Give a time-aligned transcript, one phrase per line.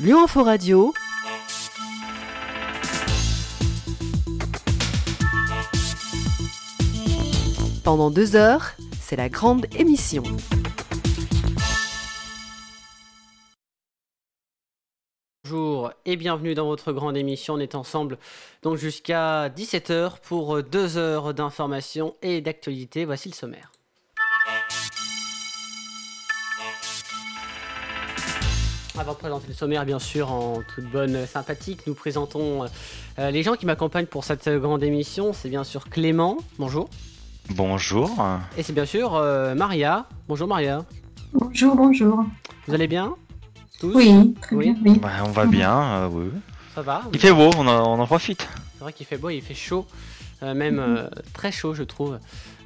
[0.00, 0.94] Lyon Info Radio.
[7.82, 10.22] Pendant deux heures, c'est la grande émission.
[15.42, 17.54] Bonjour et bienvenue dans votre grande émission.
[17.54, 18.18] On est ensemble
[18.62, 23.04] donc jusqu'à 17h pour deux heures d'information et d'actualité.
[23.04, 23.72] Voici le sommaire.
[29.08, 32.66] Avant de présenter le sommaire, bien sûr, en toute bonne sympathique, nous présentons
[33.18, 35.32] euh, les gens qui m'accompagnent pour cette grande émission.
[35.32, 36.90] C'est bien sûr Clément, bonjour.
[37.48, 38.10] Bonjour.
[38.58, 40.04] Et c'est bien sûr euh, Maria.
[40.28, 40.84] Bonjour Maria.
[41.32, 42.22] Bonjour, bonjour.
[42.66, 43.14] Vous allez bien?
[43.80, 43.94] Tous?
[43.94, 44.74] Oui, très Oui.
[44.74, 44.98] bien, oui.
[44.98, 46.28] Bah, on va bien, euh, oui.
[46.74, 48.46] Ça va Il fait beau, on en, on en profite.
[48.74, 49.86] C'est vrai qu'il fait beau, il fait chaud,
[50.42, 52.18] euh, même euh, très chaud je trouve.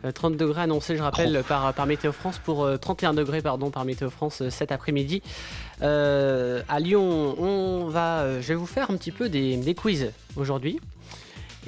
[0.04, 3.70] Euh, 30 degrés annoncés, je rappelle, par, par Météo France pour euh, 31 degrés pardon
[3.70, 5.22] par Météo France euh, cet après-midi.
[5.82, 9.74] Euh, à Lyon, on va, euh, je vais vous faire un petit peu des, des
[9.74, 10.80] quiz aujourd'hui.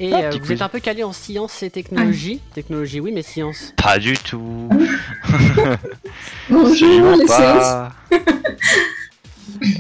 [0.01, 0.51] Et Ah, euh, vous quiz.
[0.53, 2.41] êtes un peu calé en sciences et technologie.
[2.55, 3.73] Technologie, oui, mais sciences.
[3.77, 4.69] Pas du tout.
[6.51, 7.29] Bonjour, les séances.
[7.29, 7.93] pas.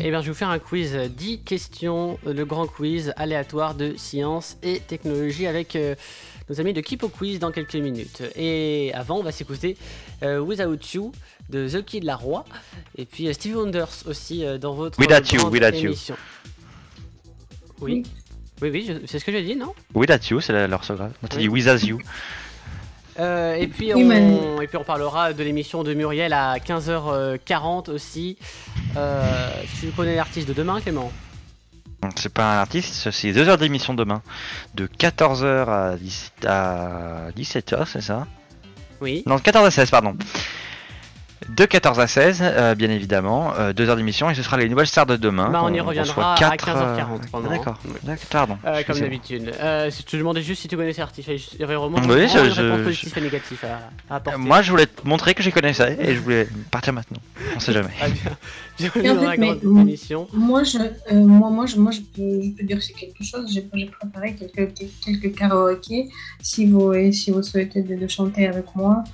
[0.00, 0.94] Eh bien, je vais vous faire un quiz.
[1.16, 5.94] 10 questions, euh, le grand quiz aléatoire de sciences et technologie avec euh,
[6.48, 8.22] nos amis de Kipo Quiz dans quelques minutes.
[8.36, 9.76] Et avant, on va s'écouter
[10.22, 11.12] euh, Without You
[11.50, 12.44] de The Kid Laroi
[12.96, 15.86] et puis euh, Stevie Wonders aussi euh, dans votre Without You, Without You.
[15.88, 16.16] émission.
[17.80, 18.02] Oui.
[18.62, 19.74] Oui, oui, je- c'est ce que j'ai dit, non?
[19.94, 21.12] Oui, là-dessus, c'est la- l'orthographe.
[21.20, 21.42] Moi, t'as Oui.
[21.42, 21.98] dit with as you.
[23.20, 28.36] Euh, et, puis on, et puis on parlera de l'émission de Muriel à 15h40 aussi.
[28.96, 31.12] Euh, tu connais l'artiste de demain, Clément?
[32.16, 34.22] C'est pas un artiste, c'est deux heures d'émission demain.
[34.74, 38.26] De 14h à, 10 à 17h, c'est ça?
[39.00, 39.22] Oui.
[39.26, 40.16] Non, de 14 à 16, pardon.
[41.48, 43.52] De 14 à 16, euh, bien évidemment.
[43.58, 45.50] euh, deux heures d'émission et ce sera les nouvelles stars de demain.
[45.50, 47.48] Bah, on y reviendra à quatre, 15h40 euh.
[47.48, 47.78] D'accord,
[48.30, 48.58] pardon.
[48.64, 49.52] Euh, comme d'habitude.
[49.60, 51.02] Euh, si- je te demandais juste si tu connaissais
[51.60, 54.38] vraiment Oui, je- je- je- et négative à, à apporter.
[54.38, 57.18] Euh, Moi, je voulais te montrer que j'y connaissais et je voulais partir maintenant.
[57.56, 57.88] On sait jamais.
[58.00, 58.22] Ah, bien.
[58.80, 60.26] Dans fait, la mais- grande émission.
[60.32, 63.50] Moi, je, euh, moi, moi, je, moi, je peux, je peux dire c'est quelque chose.
[63.52, 64.72] J'ai préparé quelques,
[65.04, 66.08] quelques karaokés.
[66.42, 69.04] Si vous, euh, si vous souhaitez de, de chanter avec moi,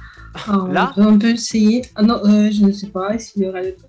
[0.49, 1.83] euh, Là on, peut, essayer.
[1.95, 3.89] Ah non, euh, je ne sais pas s'il y aura le temps.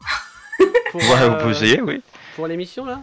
[0.91, 2.01] Pour, Ouais, euh, on peut essayer, oui.
[2.35, 3.01] Pour l'émission, là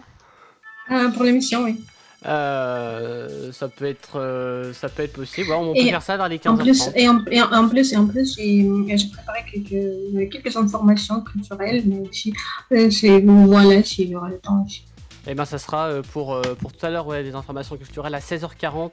[0.89, 1.79] Ah, pour l'émission, oui.
[2.25, 5.49] Euh, ça peut être euh, ça peut être possible.
[5.49, 6.61] Ouais, on peut Et faire ça vers les En 15h30.
[6.63, 8.67] plus, et en, et en- en plus, et en plus, j'ai
[8.97, 12.33] j'ai préparé quelques, quelques informations culturelles, mais aussi,
[12.73, 14.83] euh, c'est voilà, s'il y aura le temps aussi.
[15.27, 18.15] Et ben ça sera euh, pour, euh, pour tout à l'heure ouais, des informations culturelles
[18.15, 18.91] à 16h40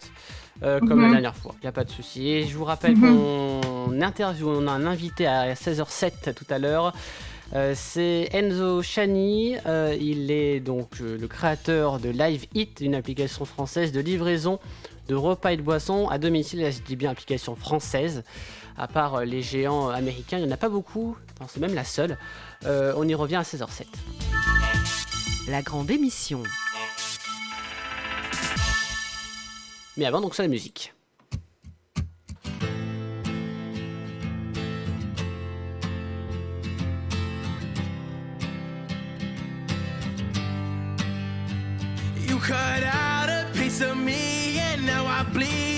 [0.62, 1.12] euh, comme la Mhm.
[1.12, 1.54] dernière fois.
[1.60, 2.28] Il n'y a pas de souci.
[2.28, 3.16] Et je vous rappelle Mhm.
[3.16, 6.92] qu'on interview, on a un invité à 16h07 tout à l'heure.
[7.54, 12.94] Euh, c'est Enzo Chani, Euh, il est donc euh, le créateur de Live Eat, une
[12.96, 14.58] application française de livraison
[15.08, 16.60] de repas et de boissons à domicile.
[16.62, 18.24] Là, je dis bien application française.
[18.76, 21.16] À part euh, les géants américains, il n'y en a pas beaucoup.
[21.48, 22.18] C'est même la seule.
[22.64, 23.86] Euh, on y revient à 16h07.
[25.48, 26.42] La grande émission.
[29.96, 30.92] Mais avant, donc, c'est la musique.
[42.28, 42.54] You cut
[42.84, 45.75] out a piece of me, and now I bleed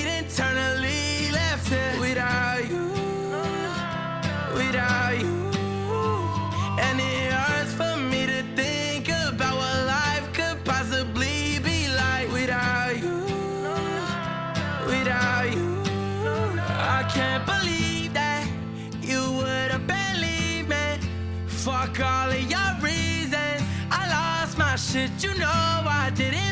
[25.24, 26.47] you know I didn't mean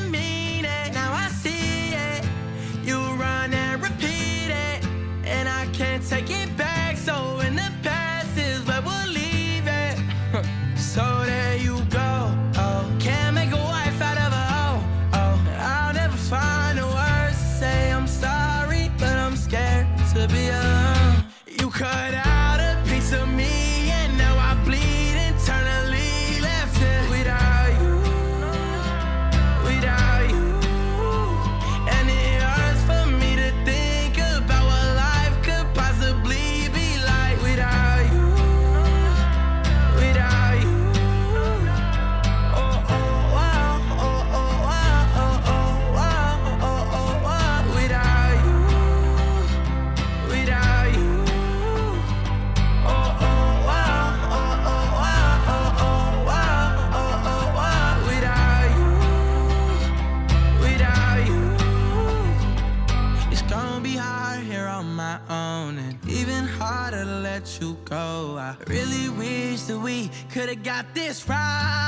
[70.97, 71.86] this ride.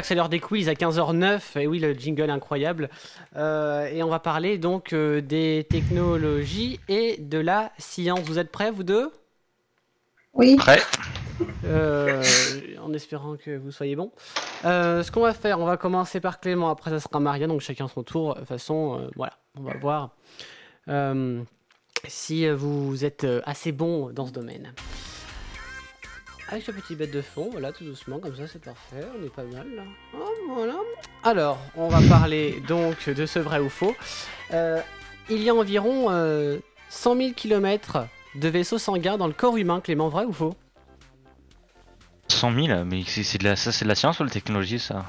[0.00, 1.58] Dire que c'est l'heure des quiz à 15h09.
[1.60, 2.88] Et oui, le jingle incroyable.
[3.36, 8.20] Euh, et on va parler donc euh, des technologies et de la science.
[8.20, 9.10] Vous êtes prêts, vous deux?
[10.32, 10.56] Oui.
[10.56, 10.80] Prêt
[11.64, 12.22] Euh,
[12.82, 14.12] En espérant que vous soyez bons.
[14.64, 16.70] Euh, ce qu'on va faire, on va commencer par Clément.
[16.70, 17.46] Après, ça sera Maria.
[17.46, 18.34] Donc chacun son tour.
[18.34, 20.10] De toute façon, euh, voilà, on va voir
[20.88, 21.42] euh,
[22.06, 24.72] si vous êtes assez bon dans ce domaine.
[26.50, 29.32] Avec ce petit bête de fond, voilà, tout doucement, comme ça, c'est parfait, on est
[29.32, 29.82] pas mal là.
[30.18, 30.74] Oh, voilà.
[31.22, 33.94] Alors, on va parler donc de ce vrai ou faux.
[34.52, 34.80] Euh,
[35.28, 36.58] il y a environ euh,
[36.88, 40.56] 100 000 km de vaisseaux sanguins dans le corps humain, Clément, vrai ou faux?
[42.26, 44.32] 100 000, mais c'est c'est de la, ça c'est de la science ou de la
[44.32, 45.04] technologie ça?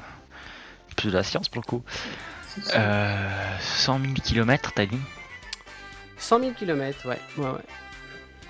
[0.96, 1.82] Plus de la science pour le coup.
[2.76, 5.00] Euh, 100 000 km t'as dit?
[6.18, 7.64] 100 000 km, ouais, ouais, ouais.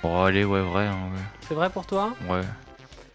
[0.03, 1.11] Bon allez ouais vrai, hein,
[1.49, 2.15] C'est vrai pour toi?
[2.29, 2.43] Ouais.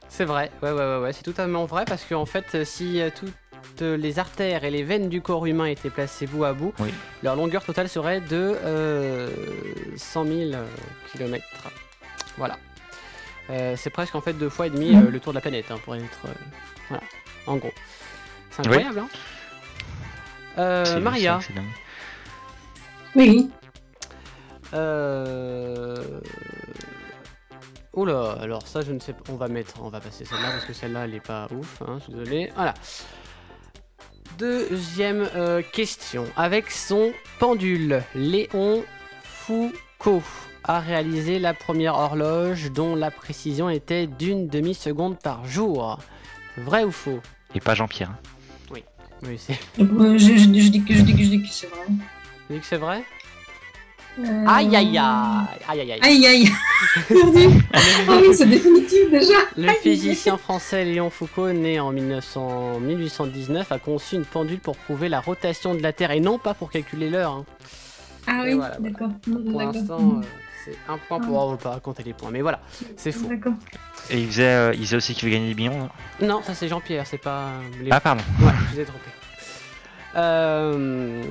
[0.10, 3.10] C'est vrai, ouais, ouais, ouais, ouais, c'est totalement vrai parce qu'en fait, euh, si euh,
[3.14, 6.92] toutes les artères et les veines du corps humain étaient placées bout à bout, Oui.
[7.24, 9.30] leur longueur totale serait de euh,
[9.96, 10.52] 100 000
[11.12, 11.44] km.
[12.38, 12.58] Voilà.
[13.50, 15.66] Euh, c'est presque en fait deux fois et demi euh, le tour de la planète,
[15.72, 16.04] hein, pour être.
[16.26, 16.30] euh,
[16.90, 17.04] voilà,
[17.46, 17.72] en gros.
[18.52, 18.76] C'est Oui.
[18.78, 19.08] incroyable, hein
[20.58, 21.40] Euh, Maria.
[23.16, 23.50] Oui.
[24.74, 26.20] Euh...
[27.98, 30.66] Oula, alors ça je ne sais pas, on va mettre, on va passer celle-là parce
[30.66, 32.52] que celle-là elle est pas ouf, hein, je suis désolé.
[32.56, 32.74] Voilà.
[34.38, 36.26] Deuxième euh, question.
[36.36, 38.84] Avec son pendule, Léon
[39.24, 40.22] Foucault
[40.64, 45.98] a réalisé la première horloge dont la précision était d'une demi-seconde par jour.
[46.58, 47.20] Vrai ou faux?
[47.56, 48.12] Et pas Jean-Pierre.
[48.12, 48.78] hein.
[49.24, 49.58] Oui, c'est.
[49.80, 51.86] Euh, Je, je, je dis que je dis que je dis que c'est vrai.
[51.88, 53.04] Vous dites que c'est vrai?
[54.20, 56.50] Euh, Aïe aïe aïe Aïe aïe aïe Aïe.
[58.10, 59.36] Ah oui, c'est définitif déjà.
[59.56, 65.08] Le physicien français Léon Foucault, né en 1900 1819, a conçu une pendule pour prouver
[65.10, 67.32] la rotation de la Terre et non pas pour calculer l'heure.
[67.32, 67.46] hein.
[68.26, 68.90] Ah Et oui, voilà, voilà.
[68.92, 69.10] d'accord.
[69.22, 69.74] Pour D'accord.
[69.74, 70.22] l'instant, euh,
[70.66, 72.60] c'est un point pour va pas compter les points, mais voilà,
[72.96, 73.28] c'est faux.
[73.28, 73.54] D'accord.
[74.10, 75.78] Et il faisait, euh, il faisait aussi qu'il veut gagner des millions.
[76.20, 76.28] non?
[76.28, 77.90] Non, ça c'est Jean-Pierre, c'est pas Léon.
[77.92, 78.24] Ah pardon.
[78.42, 79.10] Ouais, je vous ai trompé.
[80.16, 81.22] Euh,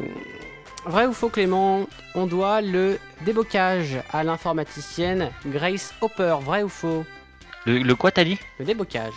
[0.87, 6.37] Vrai ou faux, Clément On doit le débocage à l'informaticienne Grace Hopper.
[6.43, 7.05] Vrai ou faux?
[7.65, 8.39] Le, le quoi t'as dit?
[8.59, 9.15] Le débocage.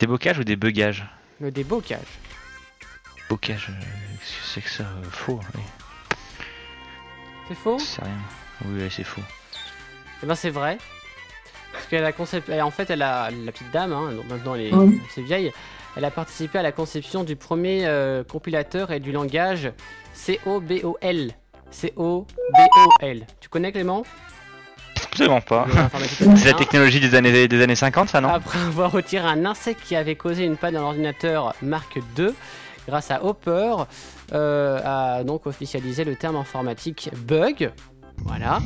[0.00, 1.04] Des bocages ou des bugages
[1.40, 2.00] Le débocage.
[3.28, 3.84] Bocage, euh,
[4.44, 5.40] c'est que ça euh, Faux.
[5.54, 5.60] oui.
[7.48, 7.78] C'est faux?
[7.78, 8.18] C'est rien.
[8.66, 9.22] Oui, c'est faux.
[10.22, 10.78] Eh ben c'est vrai.
[11.88, 12.50] Parce qu'elle a concept...
[12.50, 15.00] en fait, elle a la petite dame, hein, donc maintenant elle est Oui.
[15.18, 15.50] vieille.
[15.96, 19.72] Elle a participé à la conception du premier euh, compilateur et du langage
[20.44, 21.30] COBOL.
[21.70, 23.26] C-O-B-O-L.
[23.40, 24.04] Tu connais Clément?
[25.02, 25.66] Absolument pas.
[26.10, 28.28] C'est la technologie des années, des années 50, ça, non?
[28.28, 32.28] Après avoir retiré un insecte qui avait causé une panne dans l'ordinateur Mark II,
[32.86, 33.72] grâce à Hopper,
[34.34, 37.72] euh, a donc officialisé le terme informatique bug.
[38.24, 38.60] Voilà.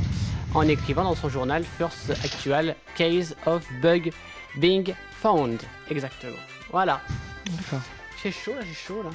[0.54, 4.12] En écrivant dans son journal First Actual Case of Bug
[4.58, 4.92] Being
[5.22, 5.60] Found.
[5.90, 6.36] Exactement.
[6.70, 7.00] Voilà.
[7.46, 7.80] D'accord.
[8.22, 9.10] J'ai chaud là, j'ai chaud là.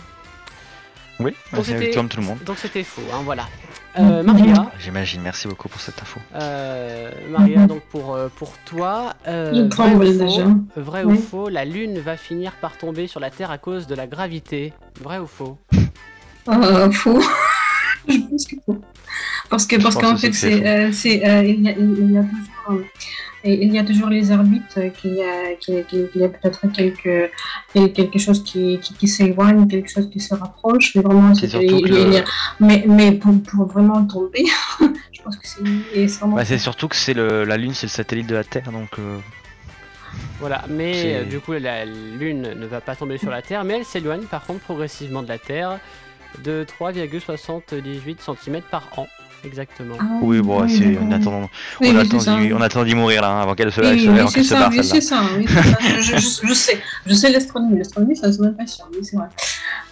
[1.20, 2.38] Oui, Donc c'est c'était- comme tout le monde.
[2.46, 3.48] Donc c'était faux, hein, voilà.
[3.98, 6.20] Euh, Maria, J'imagine, merci beaucoup pour cette info.
[6.36, 10.46] euh, Maria, donc pour, euh, pour toi, euh, Je vrai, tremble ou faux, déjà.
[10.75, 13.96] vrai ou faux, la Lune va finir par tomber sur la Terre à cause de
[13.96, 14.74] la gravité.
[15.01, 15.58] Vrai ou faux?
[16.50, 17.20] Euh, faux.
[18.08, 18.56] Je pense que.
[19.50, 22.24] Parce que parce qu'en fait c'est c'est euh, euh, il, y a, il y a
[22.24, 22.84] toujours euh,
[23.44, 26.30] et il y a toujours les arbitres qu'il y a qu'il qu'il- qu'il y a
[26.30, 27.30] peut-être quelque
[27.74, 31.48] quel- quelque chose qui, qui, qui s'éloigne quelque chose qui se rapproche mais vraiment C'est
[31.54, 32.26] il- que il y a- le-
[32.60, 34.44] mais mais pour, pour vraiment tomber
[35.14, 37.46] je pense que c'est vraiment Bah, c'est surtout que c'est le...
[37.46, 39.18] la Lune, c'est le satellite de la Terre, donc euh,
[40.42, 43.76] Voilà, mais euh, du coup la Lune ne va pas tomber sur la Terre, mais
[43.78, 45.80] elle s'éloigne par contre progressivement de la Terre
[46.44, 49.08] de 3,78 cm par an,
[49.44, 49.96] exactement.
[50.00, 51.50] Ah, Oui, bon, Oui, on, attend
[52.20, 52.38] c'est ça.
[52.39, 54.46] d'y- on attend d'y mourir là, hein, avant qu'elle se, Oui, se- avant c'est qu'elle
[54.46, 55.77] se barre oui, c'est ça, oui, c'est ça.
[56.00, 59.27] Je, je- je sais, je sais l'astronomie, l'astronomie, ça, ça me passionne, oui, c'est vrai.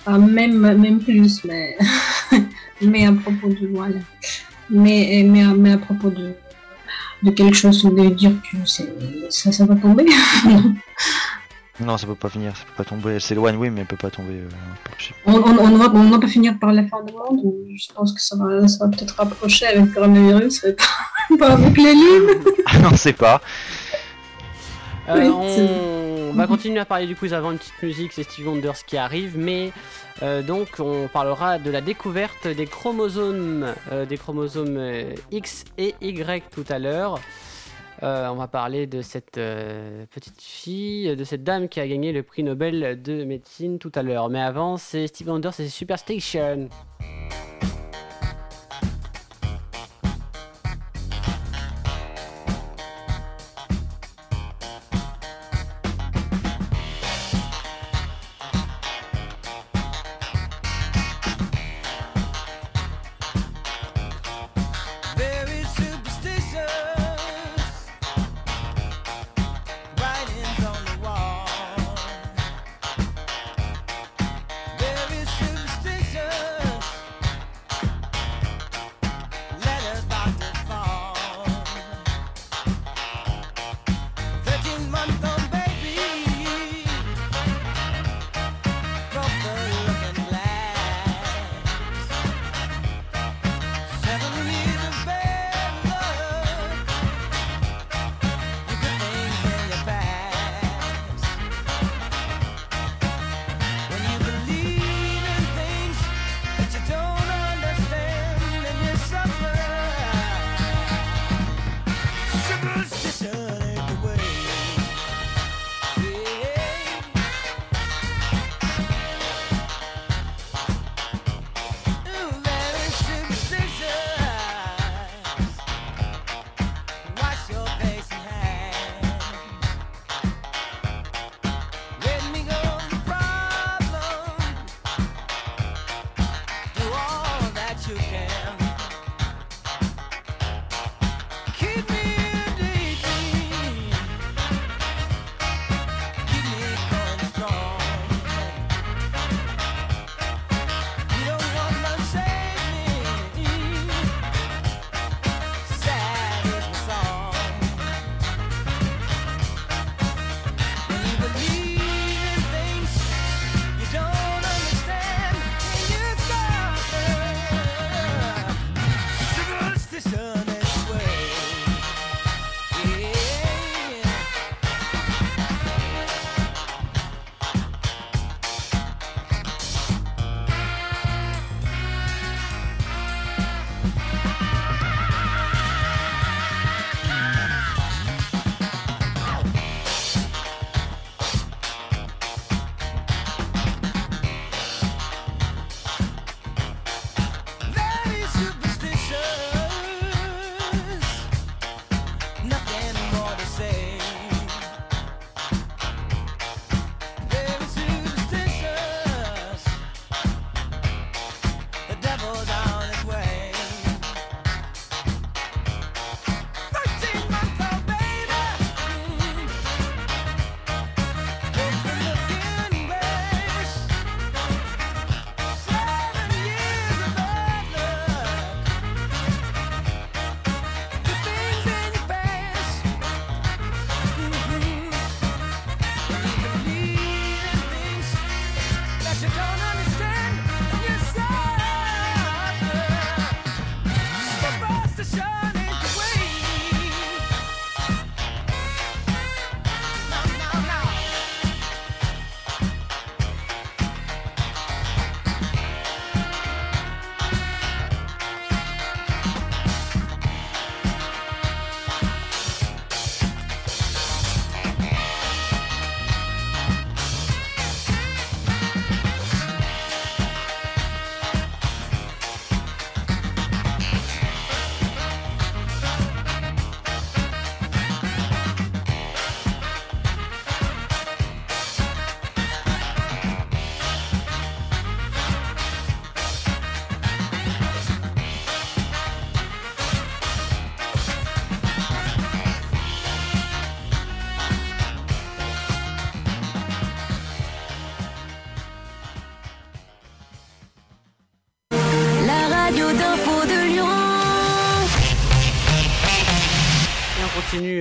[0.05, 1.77] Ah, même, même plus, mais,
[2.81, 3.95] mais à propos de, voilà.
[4.69, 6.33] Mais, mais, à, mais à propos de,
[7.23, 8.93] de quelque chose, de dire que c'est,
[9.29, 10.05] ça, ça va tomber.
[11.81, 13.13] Non, ça peut pas finir, ça peut pas tomber.
[13.15, 14.33] Elle s'éloigne, oui, mais elle peut pas tomber.
[14.35, 14.49] euh.
[15.25, 17.41] On, on, on, va, on va pas finir par la fin du monde,
[17.75, 21.53] je pense que ça va, ça va peut-être rapprocher avec le coronavirus, mais pas, pas
[21.53, 22.43] avec les lunes.
[22.91, 23.41] on sait pas.
[25.09, 28.47] Euh, Oui, on va continuer à parler du quiz avant une petite musique, c'est Stevie
[28.47, 29.71] Wonder qui arrive, mais
[30.23, 34.79] euh, donc on parlera de la découverte des chromosomes, euh, des chromosomes
[35.31, 37.19] X et Y tout à l'heure.
[38.03, 42.11] Euh, on va parler de cette euh, petite fille, de cette dame qui a gagné
[42.11, 44.29] le prix Nobel de médecine tout à l'heure.
[44.29, 46.69] Mais avant, c'est Stevie Wonder, c'est Superstation.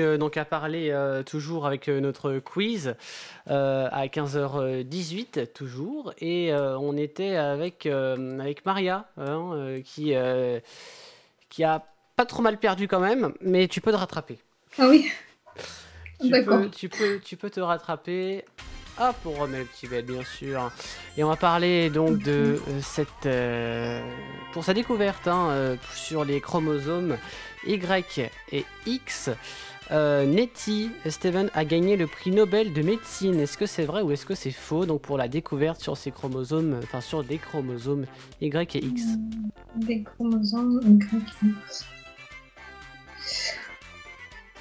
[0.04, 2.94] Continue euh, donc à parler euh, toujours avec euh, notre quiz
[3.46, 10.14] à 15h18 toujours et on était avec avec Maria hein, qui
[11.50, 11.84] qui a
[12.16, 14.38] pas trop mal perdu quand même, mais tu peux te rattraper.
[14.78, 15.10] Ah oui,
[16.20, 18.44] Tu peux, tu peux tu peux te rattraper.
[19.00, 20.70] Hop, on remet le petit bête bien sûr.
[21.16, 24.00] Et on va parler donc de euh, cette euh,
[24.52, 27.18] pour sa découverte hein, euh, sur les chromosomes
[27.66, 29.30] Y et X.
[29.90, 33.38] Euh, Nettie Steven a gagné le prix Nobel de médecine.
[33.38, 34.86] Est-ce que c'est vrai ou est-ce que c'est faux?
[34.86, 38.06] Donc pour la découverte sur ces chromosomes, enfin sur des chromosomes
[38.40, 39.02] Y et X.
[39.76, 41.84] des chromosomes Y.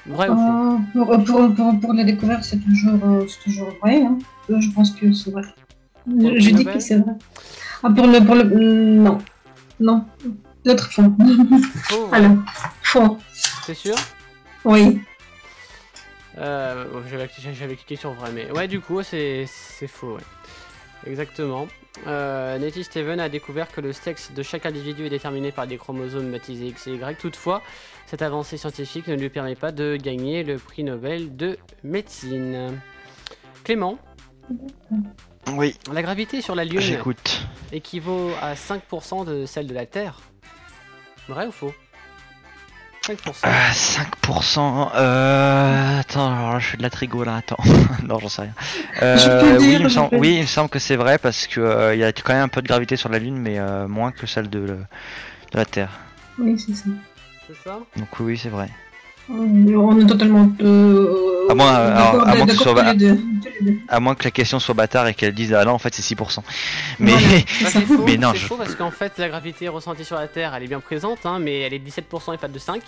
[0.08, 0.42] Vrai ou faux?
[0.42, 4.02] Euh, pour, pour, pour, pour la découverte, c'est toujours, euh, toujours vrai.
[4.02, 4.18] Hein.
[4.50, 5.44] Euh, Je pense que c'est vrai.
[6.06, 7.14] Je, je dis que c'est vrai.
[7.82, 8.20] Ah, pour le.
[8.26, 9.18] Pour le mm, non.
[9.80, 10.06] Non.
[10.66, 11.16] L'autre fond.
[11.90, 12.10] Faux.
[12.12, 12.32] Alors,
[12.82, 13.18] fond.
[13.66, 13.96] c'est sûr?
[14.66, 15.00] Oui.
[16.38, 20.16] Euh, j'avais, cliqué sur vrai, mais ouais, du coup, c'est, c'est faux.
[20.16, 20.22] ouais.
[21.06, 21.68] Exactement.
[22.08, 25.78] Euh, Nettie Steven a découvert que le sexe de chaque individu est déterminé par des
[25.78, 27.18] chromosomes baptisés X et Y.
[27.20, 27.62] Toutefois,
[28.08, 32.80] cette avancée scientifique ne lui permet pas de gagner le prix Nobel de médecine.
[33.64, 33.98] Clément,
[35.56, 36.82] Oui, la gravité sur la Lune
[37.72, 40.20] équivaut à 5% de celle de la Terre.
[41.28, 41.74] Vrai ou faux?
[43.06, 43.40] 5%.
[43.44, 44.92] Ah, 5%.
[44.96, 46.00] Euh...
[46.00, 47.58] Attends, alors là, je fais de la trigo là, attends.
[48.04, 48.54] non, j'en sais rien.
[49.02, 50.18] Euh, oui, dire, il me semble, peux.
[50.18, 52.44] oui, il me semble que c'est vrai parce que euh, il y a quand même
[52.44, 54.66] un peu de gravité sur la Lune, mais euh, moins que celle de, le-
[55.52, 55.90] de la Terre.
[56.40, 56.86] Oui, c'est ça.
[57.48, 57.80] C'est ça?
[57.98, 58.70] Donc oui, c'est vrai.
[59.30, 60.50] On est totalement.
[60.62, 62.96] Euh, À moins, d'accord- alors, à moins que soit-.
[63.88, 66.44] À moins la question soit bâtard et qu'elle dise ah non, en fait c'est 6%.
[67.00, 67.70] Mais Voilà.
[67.72, 67.82] Ça.
[67.82, 70.54] faux, Mais non, c'est je- faux parce qu'en fait la gravité ressentie sur la Terre
[70.56, 72.82] elle est bien présente hein, mais elle est 17% et pas de 5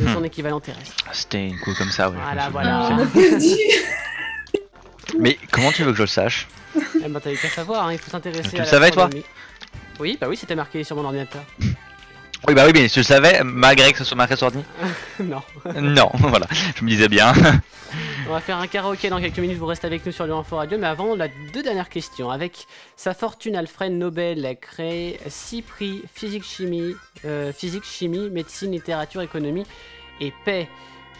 [0.00, 0.24] de son Hmm.
[0.24, 0.92] équivalent terrestre.
[1.12, 2.16] c'était une coup comme ça, ouais.
[2.22, 2.88] Voilà, voilà.
[5.18, 7.98] Mais comment tu veux que je le sache Eh ben t'avais qu'à savoir, hein, il
[7.98, 9.08] faut s'intéresser Tu le savais, toi.
[10.00, 11.42] Oui, bah oui, c'était marqué sur mon ordinateur.
[12.48, 14.60] Oui, bah oui, mais je le savais, malgré que ce soit marqué sur ordi.
[15.20, 15.42] non.
[15.74, 17.32] Non, voilà, je me disais bien.
[18.28, 20.56] On va faire un karaoké dans quelques minutes, vous restez avec nous sur le Info
[20.56, 22.30] Radio, mais avant, on a deux dernières questions.
[22.30, 29.66] Avec sa fortune, Alfred Nobel a créé six prix physique-chimie, euh, physique-chimie, médecine, littérature, économie
[30.20, 30.68] et paix.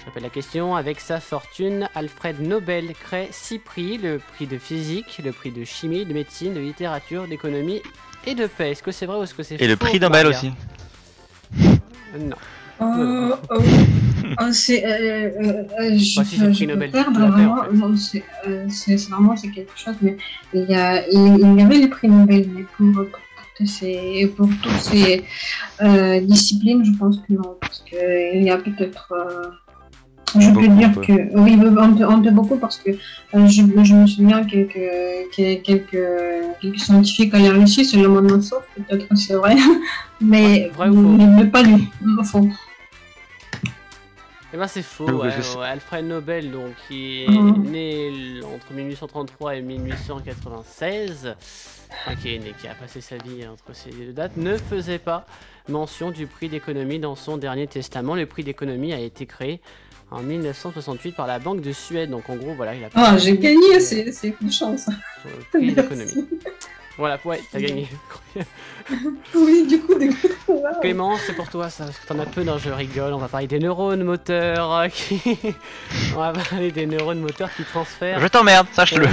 [0.00, 0.76] Je répète la question.
[0.76, 5.64] Avec sa fortune, Alfred Nobel crée six prix le prix de physique, le prix de
[5.64, 7.82] chimie, de médecine, de littérature, d'économie
[8.26, 8.70] et de paix.
[8.70, 10.52] Est-ce que c'est vrai ou est-ce que c'est Et le faux, prix Nobel aussi.
[11.54, 12.37] Euh, Non.
[12.82, 13.61] Euh, euh,
[14.40, 14.85] euh, c'est.
[14.85, 15.30] Euh,
[15.80, 17.54] euh, je Bah, si prix je peux Nobel perdre vraiment.
[17.61, 17.72] en fait.
[17.72, 18.22] non, c'est
[18.68, 20.16] c'est- c'est vraiment c'est quelque chose, mais
[20.52, 23.06] il y, a, il, il y avait les prix Nobel, mais pour, pour
[23.56, 25.24] toutes ces, pour toutes ces
[26.22, 29.12] disciplines, je pense que non, parce qu'il y a peut-être.
[30.40, 31.01] Je peux dire peu.
[31.03, 34.72] que oui, un peu, un peu beaucoup parce que euh, je, je me souviens quelques,
[34.75, 36.05] que- quelques,
[36.61, 39.57] quelques scientifiques allaient réussir, c'est le monde sauf, peut-être que c'est vrai,
[40.20, 41.88] mais, Vrai mais, mais pas lui,
[42.25, 42.49] faux.
[44.55, 45.22] Eh ben c'est faux.
[45.22, 45.66] Ouais, ouais.
[45.66, 47.62] Alfred Nobel, donc, qui est Mhm.
[47.70, 51.35] né entre 1833 et 1896,
[51.90, 54.99] enfin, qui, est né, qui a passé sa vie entre ces deux dates, ne faisait
[55.01, 55.27] pas
[55.68, 58.14] mention du prix d'économie dans son dernier testament.
[58.14, 59.61] Le prix d'économie a été créé
[60.11, 62.11] en 1968 par la Banque de Suède.
[62.11, 64.85] Donc en gros, voilà, il a Ah, j'ai gagné, c'est c'est une chance.
[64.85, 66.29] sur le prix d'économie.
[66.99, 67.88] Voilà, ouais, t'as gagné.
[69.35, 70.53] Oui, du coup, coup.
[70.53, 70.81] wow.
[70.81, 73.27] Clément, c'est pour toi ça, parce que t'en as peu, non je rigole, on va
[73.27, 75.21] parler des neurones moteurs euh, qui...
[76.14, 78.21] On va parler des neurones moteurs qui transfèrent...
[78.21, 79.09] Je t'emmerde, sache-le.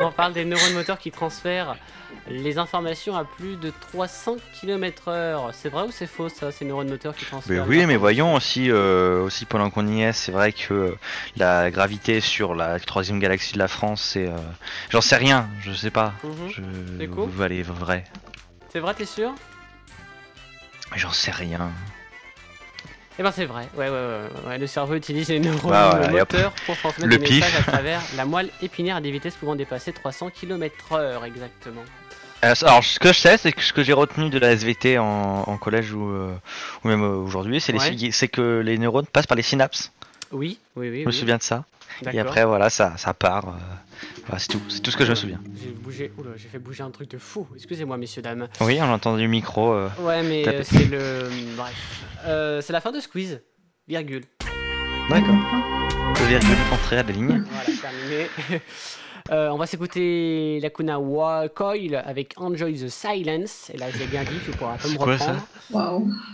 [0.00, 1.76] on parle des neurones moteurs qui transfèrent
[2.28, 5.50] les informations à plus de 300 km heure.
[5.52, 8.34] C'est vrai ou c'est faux ça, ces neurones moteurs qui Mais transfèrent oui, mais voyons
[8.34, 10.98] aussi, euh, aussi pendant qu'on y est, c'est vrai que euh,
[11.36, 14.36] la gravité sur la troisième galaxie de la France, c'est, euh,
[14.90, 16.14] j'en sais rien, je sais pas.
[16.22, 16.48] Mhm.
[16.48, 16.62] Je,
[16.98, 17.28] C'est cool.
[17.28, 18.04] vous allez vrai,
[18.70, 19.34] C'est vrai, t'es sûr?
[20.96, 21.70] J'en sais rien.
[23.16, 26.24] Eh ben c'est vrai, ouais, ouais, ouais, ouais, le cerveau utilise les neurones Bah,
[26.66, 29.92] pour transmettre Le des messages à travers la moelle épinière à des vitesses pouvant dépasser
[29.92, 31.84] 300 km heure exactement.
[32.44, 34.98] Euh, Alors, ce que je sais, c'est que ce que j'ai retenu de la SVT
[34.98, 36.34] en, en collège ou, euh,
[36.84, 38.28] ou même aujourd'hui, c'est Ouais.
[38.28, 39.92] que les neurones passent par les synapses.
[40.30, 41.00] Oui, oui, oui.
[41.00, 41.18] Je me oui.
[41.18, 41.64] souviens de ça.
[42.12, 43.48] Et après, voilà, ça, ça part.
[43.48, 43.52] euh,
[44.26, 44.60] voilà, c'est tout.
[44.68, 45.40] C'est tout ce que je me souviens.
[45.62, 47.46] J'ai bougé, oula, j'ai fait bouger un truc de fou.
[47.54, 48.48] Excusez-moi, messieurs, dames.
[48.60, 49.72] Oui, on a entendu le micro.
[49.72, 51.30] euh, Ouais, mais c'est le.
[51.56, 52.60] Bref.
[52.64, 53.40] C'est la fin de Squeeze.
[53.86, 54.24] Virgule.
[55.08, 55.34] D'accord.
[56.20, 57.44] Le virgule entrée à la ligne.
[57.50, 58.26] Voilà, terminé.
[59.30, 63.70] Euh, on va s'écouter Lacuna Wa Coil avec Enjoy the Silence.
[63.72, 65.40] Et là, je l'ai bien dit, tu pourras pas me reprendre.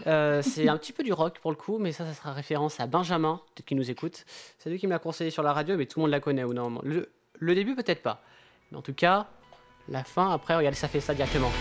[0.09, 2.81] Euh, c'est un petit peu du rock pour le coup, mais ça, ça sera référence
[2.81, 4.25] à Benjamin, peut-être qui nous écoute.
[4.59, 6.43] C'est lui qui me l'a conseillé sur la radio, mais tout le monde la connaît
[6.43, 6.81] ou non.
[6.83, 8.23] Le, le début, peut-être pas.
[8.73, 9.29] Mais en tout cas,
[9.89, 11.53] la fin, après, regarde, ça fait ça directement.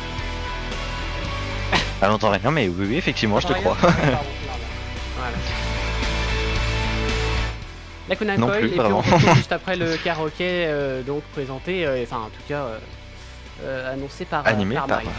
[2.02, 3.78] Ah, j'entends rien, mais oui, oui, effectivement, je te crois.
[3.82, 4.64] pardon, pardon.
[5.16, 5.38] Voilà.
[8.10, 8.96] La Conan Non Coil, plus, et puis pardon.
[8.96, 12.66] on retrouve juste après le karaoké, euh, donc présenté, euh, enfin en tout cas
[13.64, 15.10] euh, annoncé par, Animé par par- Marie.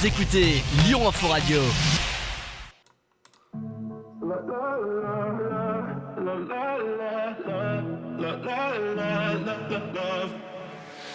[0.00, 1.60] Vous écoutez Lyon Info Radio.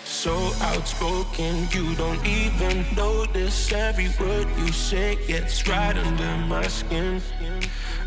[0.03, 7.21] So outspoken, you don't even notice every word you say gets right under my skin.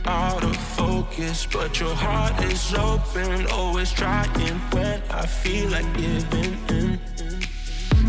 [0.05, 3.47] Out of focus, but your heart is open.
[3.47, 7.36] Always trying when I feel like giving in.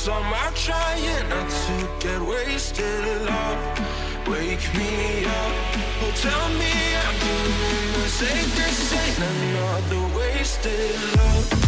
[0.00, 3.22] some are trying not to get wasted.
[3.26, 5.52] Love, wake me up.
[6.00, 6.72] Oh, tell me
[7.04, 8.94] I'm doing the safest.
[8.94, 11.59] Ain't another wasted love.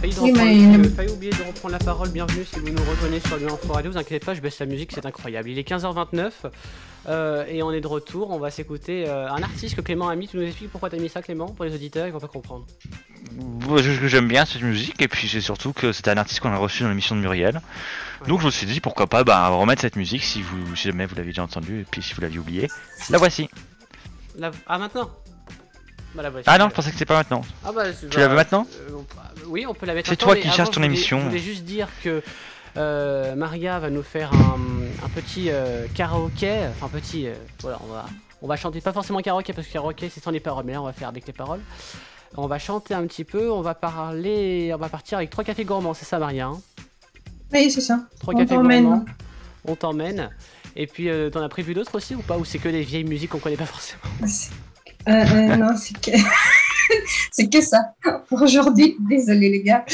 [0.00, 2.08] Failli, de Oui, reprendre- mais- euh, failli oublier de reprendre la parole.
[2.10, 3.90] Bienvenue si vous nous rejoignez sur Lyon Info Radio.
[3.92, 5.50] Vous inquiétez pas, je baisse la musique, c'est incroyable.
[5.50, 6.46] Il est 15h29
[7.08, 8.30] euh, et on est de retour.
[8.30, 10.26] On va s'écouter euh, un artiste que Clément a mis.
[10.26, 12.64] Tu nous expliques pourquoi t'as mis ça, Clément Pour les auditeurs, ils vont pas comprendre.
[13.84, 16.82] J'aime bien cette musique et puis c'est surtout que c'était un artiste qu'on a reçu
[16.82, 17.60] dans l'émission de Muriel.
[18.26, 21.04] Donc je me suis dit pourquoi pas bah, remettre cette musique si, vous, si jamais
[21.04, 22.68] vous l'avez déjà entendue et puis si vous l'aviez oublié.
[23.10, 23.48] La voici.
[24.38, 25.10] La- Ah, maintenant?
[26.14, 26.22] Bah.
[26.46, 27.42] Ah non, je pensais que c'était pas maintenant.
[27.64, 30.08] Ah bah, c'est- Tu la veux bah, maintenant euh, on- Oui, on peut la mettre
[30.08, 31.20] C'est toi qui cherches ton voulais- émission.
[31.20, 32.22] Je voulais juste dire que
[32.76, 34.58] euh, Maria va nous faire un,
[35.04, 36.66] un petit euh, karaoké.
[36.70, 37.26] Enfin, petit.
[37.28, 38.06] euh, voilà, on va,
[38.42, 40.82] on va chanter pas forcément karaoké parce que karaoké c'est sans les paroles, mais là
[40.82, 41.60] on va faire avec les paroles.
[42.36, 45.64] On va chanter un petit peu, on va parler, on va partir avec trois cafés
[45.64, 46.60] gourmands, c'est ça Maria hein?
[47.52, 48.00] Oui, c'est ça.
[48.20, 49.04] Trois On cafés gourmands.
[49.64, 50.30] On t'emmène.
[50.76, 52.36] Et puis euh, t'en as prévu d'autres aussi ou pas?
[52.38, 54.00] Ou c'est que des vieilles musiques qu'on connaît pas forcément?
[54.26, 54.50] C'est-
[55.08, 56.16] Euh, euh, non, c'est que...
[57.32, 57.94] c'est que ça.
[58.28, 59.84] Pour aujourd'hui, désolé les gars.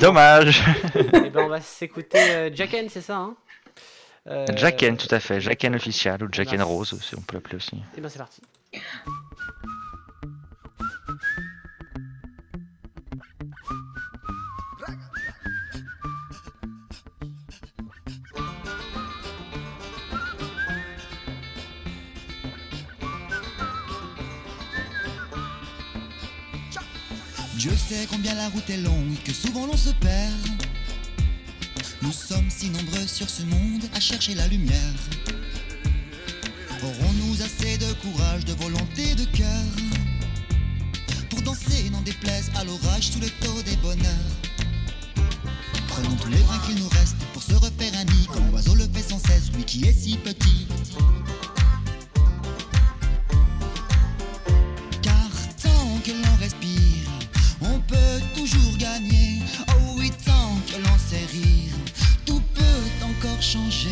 [0.00, 0.62] Dommage.
[0.94, 3.34] Et ben on va s'écouter euh, Jacken, c'est ça hein?
[4.28, 5.40] Euh, Jacken, tout à fait.
[5.40, 6.62] Jacken official ou Jacken.
[6.62, 7.76] Rose, aussi, on peut l'appeler aussi.
[7.96, 8.40] Et ben c'est parti.
[28.10, 30.32] Combien la route est longue, que souvent l'on se perd.
[32.00, 34.94] Nous sommes si nombreux sur ce monde à chercher la lumière.
[36.82, 39.64] Aurons-nous assez de courage, de volonté, de cœur
[41.30, 44.32] pour danser, n'en déplaise à l'orage sous le taux des bonheurs?
[45.88, 48.88] Prenons tous les brins qu'il nous reste pour se refaire un nid, comme l'oiseau le
[48.92, 50.66] fait sans cesse, lui qui est si petit.
[58.52, 59.40] Toujours gagner.
[59.68, 61.74] Oh oui, tant que l'on sait rire,
[62.24, 63.88] tout peut encore changer.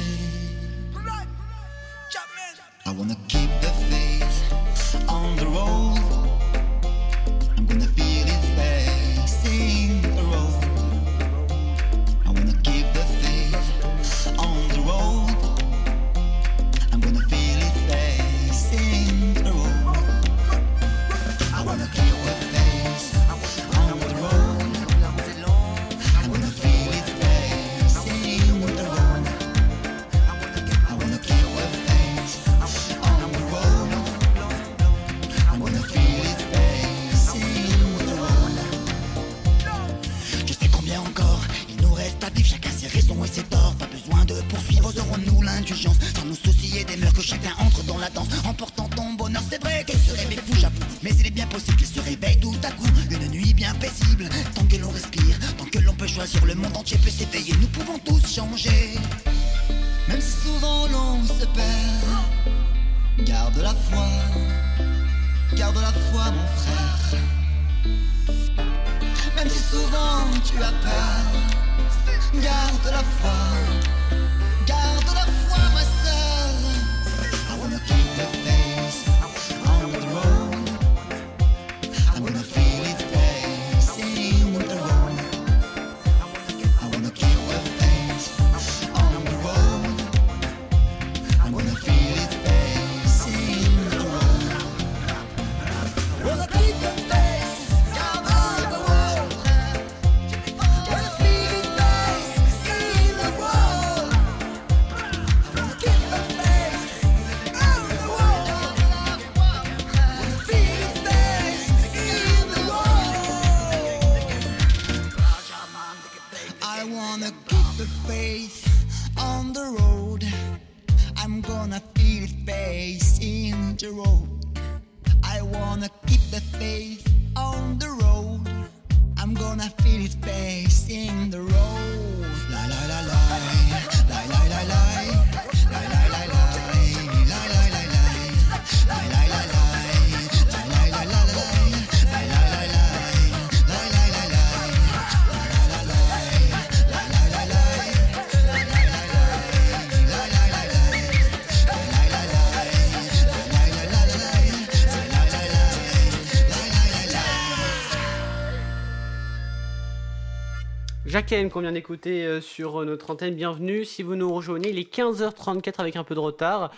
[161.29, 163.85] Qu'on vient d'écouter euh, sur notre antenne, bienvenue.
[163.85, 166.73] Si vous nous rejoignez, il est 15h34 avec un peu de retard.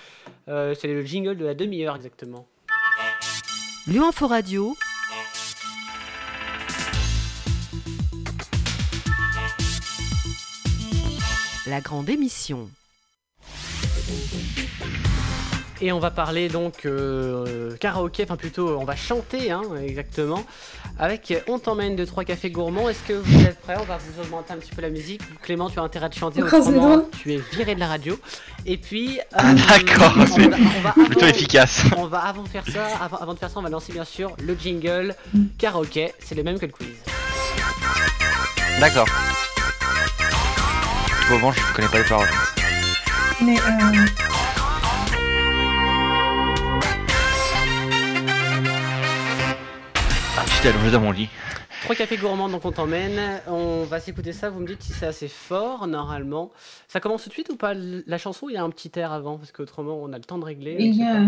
[0.48, 2.48] Euh, C'est le jingle de la demi-heure exactement.
[3.86, 4.76] Lyon Info Radio,
[11.68, 12.68] la grande émission.
[15.84, 20.44] Et on va parler donc euh, karaoké, enfin plutôt on va chanter hein, exactement,
[20.96, 22.88] avec On t'emmène de trois cafés gourmands.
[22.88, 23.74] Est-ce que vous êtes prêts?
[23.80, 25.22] On va vous augmenter un petit peu la musique.
[25.42, 28.16] Clément, tu as intérêt de chanter, autrement tu es viré de la radio.
[28.64, 29.18] Et puis...
[29.18, 31.82] euh, Ah, d'accord, on c'est va- on va plutôt avant- efficace.
[31.96, 34.04] On va avant de faire ça, avant, avant de faire ça, on va lancer bien
[34.04, 35.16] sûr le jingle
[35.58, 36.12] karaoké.
[36.20, 36.86] C'est le même que le quiz.
[38.78, 39.08] D'accord.
[41.28, 42.28] Au moment, je connais pas les paroles.
[43.44, 44.06] Mais euh,
[50.62, 51.28] J'étais allongé dans mon lit.
[51.82, 53.40] Trois cafés gourmands donc on t'emmène.
[53.48, 54.48] On va s'écouter ça.
[54.48, 56.52] Vous me dites si c'est assez fort normalement.
[56.86, 57.74] Ça commence tout de suite ou pas?
[57.74, 60.38] La chanson, il y a un petit air avant parce qu'autrement on a le temps
[60.38, 60.76] de régler.
[60.78, 61.22] il, y a,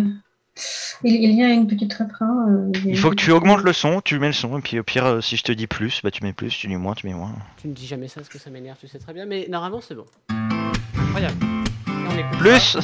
[1.03, 2.47] il, il y a une petite refrain.
[2.49, 4.85] euh, Il faut que tu augmentes le son, tu mets le son, et puis au
[4.85, 7.09] pire, euh, si je te dis plus, bah tu mets plus, tu dis moins, tu
[7.09, 7.33] mets moins.
[7.57, 9.27] Tu me dis jamais ça parce que ça m'énerve, tu sais très bien.
[9.27, 10.05] Mais normalement c'est bon.
[10.97, 11.45] Incroyable.
[12.09, 12.39] On écoute.
[12.39, 12.77] Plus.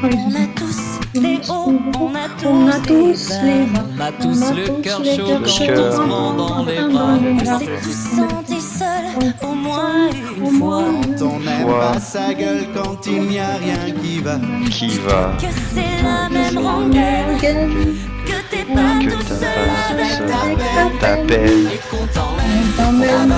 [0.00, 3.84] On a tous les hauts, on a tous, On a tous les bas.
[3.98, 7.14] On a tous le cœur chaud quand on dans les bras.
[7.18, 10.08] On s'est tous sentis seuls, au moins
[10.40, 10.82] Au une fois.
[10.82, 11.80] moins Quand on n'aime Ouais.
[11.80, 14.38] pas sa gueule, quand il n'y a rien qui va.
[14.70, 15.32] qui va.
[15.40, 21.16] Que c'est la même rengaine, que t'es pas que tout seul pas avec seul ta
[21.26, 21.66] peine.
[21.74, 23.28] Et qu'on t'emmène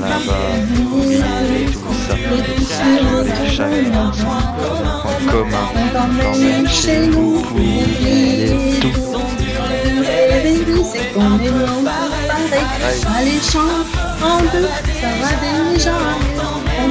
[0.00, 0.48] là-bas,
[0.90, 4.12] oublier tout oublier chaque point
[5.30, 7.38] commun, On t'emmène chez nous
[14.22, 14.68] en deux.
[16.80, 16.90] On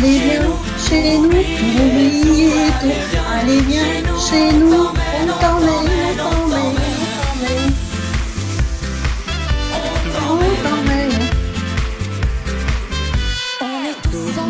[0.00, 0.42] viens
[0.88, 1.38] chez nous pour
[1.86, 2.92] oublier tout.
[3.34, 6.67] Allez, viens chez nous, on t'emmène, on t'emmène.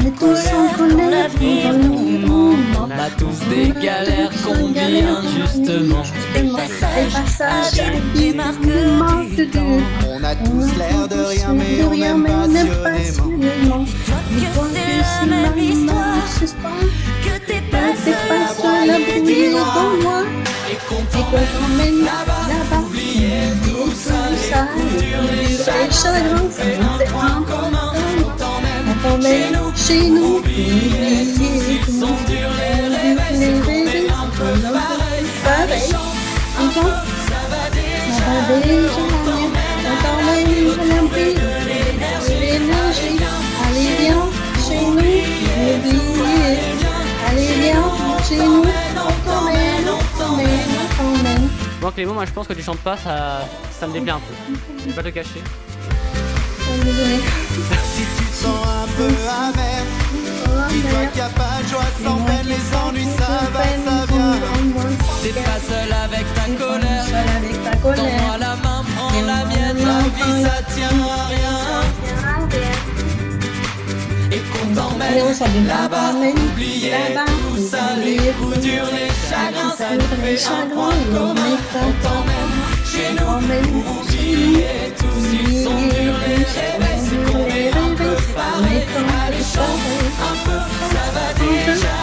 [0.09, 2.81] Cette colère qu'on l'avenir nous montre.
[2.81, 6.03] On a tous des galères, combien injustement.
[6.35, 7.83] Des passages
[8.15, 9.61] des marqueurs du temps.
[10.09, 12.25] On a tous l'air de rien, mais on aime
[12.83, 13.85] passionnément.
[13.85, 16.25] Je crois que c'est la même histoire.
[17.23, 20.23] Que t'es pas seul à brûler dans moi.
[20.71, 22.79] Et qu'on t'emmène là-bas.
[22.79, 26.49] Oubliez tout ça, les coups durs, les chagrins.
[26.51, 27.93] C'est un commun
[29.03, 30.39] t'emmène chez nous.
[30.39, 31.59] Oublier tout
[33.33, 34.29] Les bébés On
[35.45, 35.93] pareil.
[36.59, 36.85] On chante
[37.29, 38.27] Ça va déjà.
[38.59, 41.47] Aller On t'emmène l'empire
[42.41, 43.17] L'énergie.
[43.67, 44.27] Allez viens.
[44.67, 44.93] chez nous.
[44.93, 46.59] Oublier
[47.29, 47.89] Allez viens.
[48.29, 48.63] chez nous.
[48.63, 49.87] On t'emmène.
[49.87, 51.49] On t'emmène On t'emmène.
[51.81, 53.41] Bon Clément, moi je pense que tu chantes pas, ça,
[53.79, 54.35] ça me déplaît un peu.
[54.81, 55.43] Je vais pas te cacher.
[56.79, 59.13] Si tu te sens un peu
[59.47, 59.83] amer,
[60.69, 64.37] dis-toi qu'il n'y a pas de joie sans peine, les ennuis ça va, ça vient.
[65.23, 67.05] T'es pas seul avec ta colère.
[67.83, 69.79] Tends-moi la main, prends la mienne.
[69.79, 71.59] La vie ça tient à rien.
[74.31, 76.13] Et qu'on t'emmène là-bas,
[76.53, 81.57] oublier Là-bas, tout ça, les coups durs, les chagrins, ça te fait un point commun.
[81.75, 82.58] On t'emmène
[82.91, 83.33] chez nous,
[84.01, 88.83] oublier tout ce qui sont durs, les rêves, c'est qu'on est un peu pareil.
[89.27, 89.85] Allez, chante
[90.31, 90.61] un peu,
[90.93, 91.97] ça va déjà.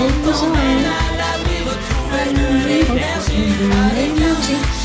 [0.00, 2.26] On t'emmène à l'abri, retrouver
[2.66, 3.48] l'énergie.
[3.84, 4.10] Allez,
[4.44, 4.83] chez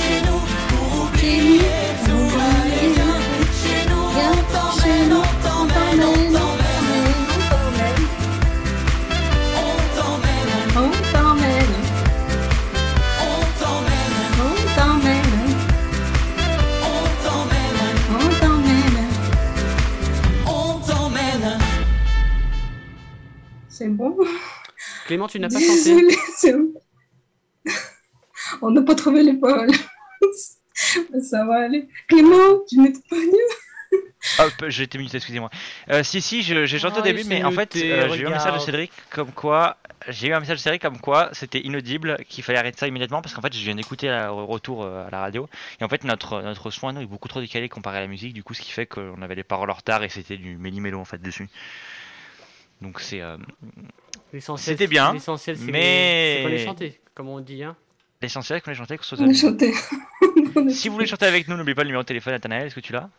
[24.00, 24.18] bon
[25.06, 26.08] Clément, tu n'as pas chanté.
[28.62, 29.72] On n'a pas trouvé les paroles.
[30.74, 31.88] Ça va aller.
[32.08, 33.38] Clément, tu n'es pas venu
[34.40, 35.50] Hop, j'ai été muté, excusez-moi.
[35.90, 38.22] Euh, si, si, je- j'ai chanté Ah, au début, il mais en fait, euh, j'ai
[38.22, 38.60] eu un message de.
[38.60, 39.78] Cédric comme quoi.
[40.08, 43.22] J'ai eu un message de Cédric comme quoi c'était inaudible, qu'il fallait arrêter ça immédiatement
[43.22, 45.50] parce qu'en fait, je viens d'écouter au retour euh, à la radio.
[45.82, 48.44] Et en fait, notre, notre nous est beaucoup trop décalé comparé à la musique, du
[48.44, 51.06] coup, ce qui fait qu'on avait les paroles en retard et c'était du méli-mélo en
[51.06, 51.50] fait dessus.
[52.82, 53.22] Donc c'est.
[53.22, 53.38] euh,
[54.32, 57.64] L'essentiel, C'était bien, L'essentiel, c'est mais- c'est qu'on ait chanté, comme on dit.
[57.64, 57.76] Hein.
[58.22, 59.74] L'essentiel qu'on ait chanté, qu'on soit chanté.
[60.70, 62.80] Si vous voulez chanter avec nous, n'oubliez pas le numéro de téléphone Nathanaël, est-ce que
[62.80, 63.10] tu l'as?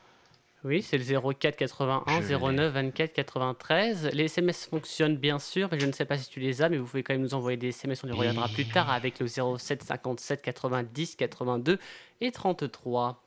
[0.64, 4.10] Oui, c'est le 04 81 Je 09 24 93.
[4.12, 6.76] Les SMS fonctionnent bien sûr, mais je ne sais pas si tu les as, mais
[6.76, 9.26] vous pouvez quand même nous envoyer des SMS, on y reviendra plus tard avec le
[9.26, 11.78] 07 57 90 82
[12.20, 13.22] et 33.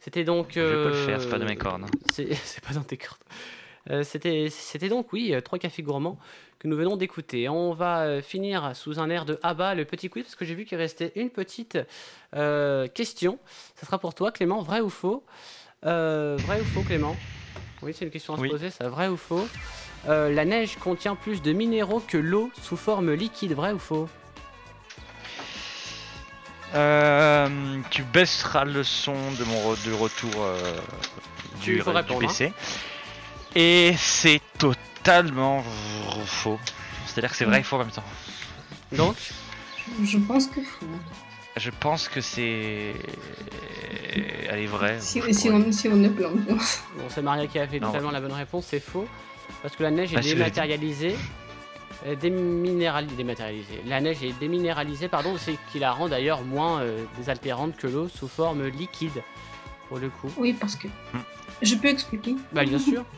[0.00, 0.50] C'était donc.
[0.54, 1.82] Je vais pas le faire, euh, c'est pas de mes cordes.
[1.84, 1.90] hein.
[2.12, 3.20] C'est c'est pas dans tes cordes.
[3.90, 6.18] Euh, C'était c'était donc, oui, euh, trois cafés gourmands
[6.58, 7.48] que nous venons d'écouter.
[7.48, 10.54] On va euh, finir sous un air de Abba, le petit quiz, parce que j'ai
[10.54, 11.78] vu qu'il restait une petite
[12.34, 13.38] euh, question.
[13.74, 15.24] Ça sera pour toi, Clément, vrai ou faux?
[15.84, 17.14] Euh, Vrai ou faux, Clément?
[17.82, 19.46] Oui, c'est une question à se poser, ça, vrai ou faux?
[20.06, 24.08] La neige contient plus de minéraux que l'eau sous forme liquide, vrai ou faux?
[26.74, 30.76] Euh, tu baisseras le son de mon re- de retour euh,
[31.62, 32.52] du, du hein.
[33.58, 35.62] Et c'est totalement
[36.26, 36.58] faux.
[37.06, 38.04] C'est-à-dire que c'est vrai et faux en même temps.
[38.92, 39.16] Donc,
[40.04, 40.84] Je pense que faux.
[41.56, 42.92] Je pense que c'est.
[44.50, 44.98] Elle est vraie.
[45.00, 45.32] Si, on,
[45.72, 46.28] si on est plein.
[46.28, 46.58] bon,
[47.08, 49.08] c'est Maria qui a fait Non, totalement la bonne réponse, c'est faux.
[49.62, 51.16] Parce que la neige est Bah, dématérialisée.
[52.06, 53.80] euh, déminérali- dématérialisée.
[53.86, 58.08] La neige est déminéralisée, pardon, c'est qui la rend d'ailleurs moins euh, désaltérante que l'eau
[58.08, 59.22] sous forme liquide,
[59.88, 60.30] pour le coup.
[60.36, 60.88] Oui, parce que.
[60.88, 61.20] Hmm.
[61.62, 63.02] Je peux expliquer Bah, bien sûr.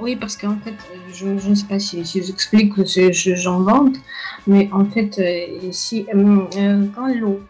[0.00, 3.34] Oui, parce qu'en fait, euh, je, ne sais pas si, si j'explique ou si je-
[3.34, 3.96] j'en vante,
[4.46, 5.20] mais en fait,
[5.62, 7.40] ici, euh, euh, quand l'eau,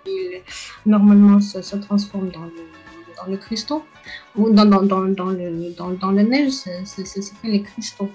[0.85, 2.63] normalement, ça se transforme dans le,
[3.17, 3.85] dans le cristaux,
[4.37, 8.11] ou dans, dans, dans, le, dans, dans la neige, ça, ça, ça les cristaux.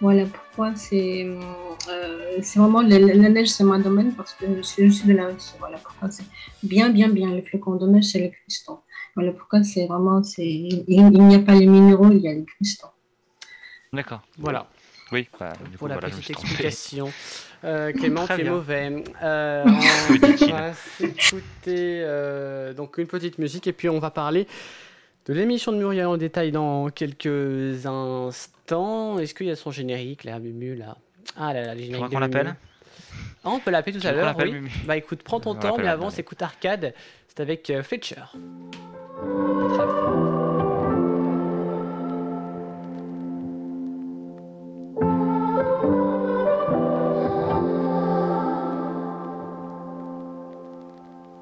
[0.00, 5.12] Voilà pourquoi c'est euh, vraiment la, neige, c'est mon domaine, parce que je suis, de
[5.14, 5.54] la Russie.
[5.58, 6.24] Voilà pourquoi c'est
[6.62, 7.30] bien, bien, bien.
[7.30, 8.80] Les flocons de neige, c'est les cristaux.
[9.14, 12.44] Voilà pourquoi c'est vraiment, il, il n'y a pas les minéraux, il y a les
[12.44, 12.88] cristaux.
[13.96, 14.20] D'accord.
[14.38, 14.66] Voilà,
[15.12, 17.10] Oui, bah, du pour coup, la voilà, petite explication.
[17.64, 18.52] Euh, Clément, Très tu es bien.
[18.52, 19.04] mauvais.
[19.22, 19.64] Euh,
[20.42, 24.46] on va s'écouter euh, donc une petite musique et puis on va parler
[25.24, 29.18] de l'émission de Muriel en détail dans quelques instants.
[29.18, 30.98] Est-ce qu'il y a son générique là, Mumu là?
[31.36, 32.54] Ah là là, le générique qu'on l'appelle?
[33.42, 34.54] Ah, on peut l'appeler tout à l'heure, oui.
[34.84, 36.92] Bah écoute, prends ton On temps, mais avant maintenant, c'est écoute Arcade.
[37.28, 38.16] C'est avec euh, Fletcher.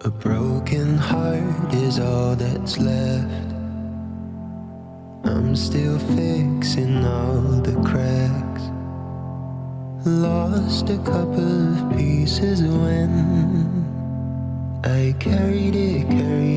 [0.05, 3.55] A broken heart is all that's left.
[5.24, 8.64] I'm still fixing all the cracks.
[10.07, 13.11] Lost a couple of pieces when
[14.84, 16.53] I carried it, carried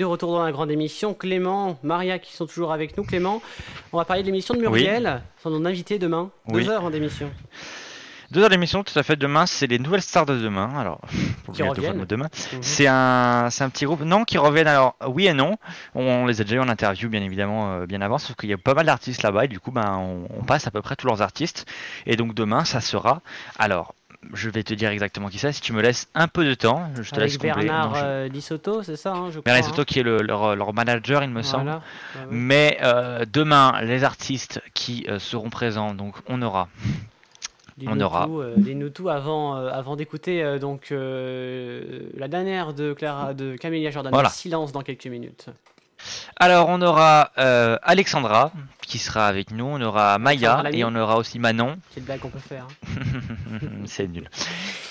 [0.00, 3.04] de retour dans la grande émission, Clément, Maria qui sont toujours avec nous.
[3.04, 3.42] Clément,
[3.92, 6.30] on va parler de l'émission de Muriel, son invité demain.
[6.48, 6.64] Oui.
[6.64, 7.30] Deux heures en d'émission.
[8.30, 9.16] Deux heures d'émission, tout à fait.
[9.16, 10.70] Demain, c'est les nouvelles stars de demain.
[10.78, 11.00] Alors,
[11.44, 11.98] pour Qui le dire deux fois le reviennent.
[11.98, 12.28] mot demain.
[12.52, 12.58] Mhm.
[12.62, 14.00] C'est un, c'est un petit groupe.
[14.02, 14.68] Non, qui reviennent.
[14.68, 15.56] Alors, oui et non.
[15.94, 18.18] On les a déjà eu en interview, bien évidemment, euh, bien avant.
[18.18, 19.44] Sauf qu'il y a pas mal d'artistes là-bas.
[19.44, 21.66] Et du coup, ben, on, on passe à peu près tous leurs artistes.
[22.06, 23.20] Et donc, demain, ça sera.
[23.58, 23.94] Alors,
[24.32, 25.52] je vais te dire exactement qui c'est.
[25.52, 27.66] Si tu me laisses un peu de temps, je te laisse Avec combler.
[27.68, 28.28] Bernard je- euh,
[28.82, 29.40] c'est ça, hein, je.
[29.40, 29.68] Bernard hein.
[29.70, 31.80] Soto, qui est le- leur, leur manager, il me semble.
[32.30, 36.68] Mais euh, demain, les artistes qui euh, seront présents, donc on aura.
[37.86, 38.28] On aura.
[38.28, 44.12] euh, dis-nous tout avant, avant d'écouter donc la dernière de Clara, de Camélia Jordan.
[44.12, 44.28] Voilà.
[44.28, 45.46] Silence dans quelques minutes.
[46.36, 48.52] Alors on aura euh, Alexandra
[48.86, 51.76] qui sera avec nous, on aura Maya et on aura aussi Manon.
[51.94, 52.66] Quelle blague qu'on peut faire.
[52.82, 53.58] hein.
[53.86, 54.28] C'est nul.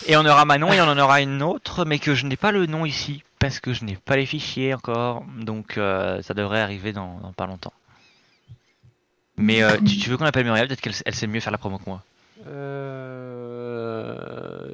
[0.07, 2.51] Et on aura Manon et on en aura une autre, mais que je n'ai pas
[2.51, 6.61] le nom ici parce que je n'ai pas les fichiers encore, donc euh, ça devrait
[6.61, 7.73] arriver dans, dans pas longtemps.
[9.37, 10.67] Mais euh, tu, tu veux qu'on appelle Muriel?
[10.67, 12.01] Peut-être qu'elle elle sait mieux faire la promo que moi.
[12.47, 13.18] Euh,